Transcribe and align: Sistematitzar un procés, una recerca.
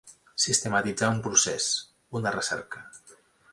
Sistematitzar 0.45 1.09
un 1.17 1.19
procés, 1.27 1.69
una 2.21 2.35
recerca. 2.39 2.85